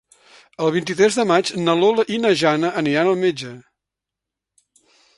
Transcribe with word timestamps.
El 0.67 0.71
vint-i-tres 0.75 1.17
de 1.19 1.25
maig 1.33 1.51
na 1.67 1.77
Lola 1.83 2.07
i 2.17 2.21
na 2.23 2.33
Jana 2.41 2.75
aniran 2.83 3.13
al 3.13 3.23
metge. 3.45 3.55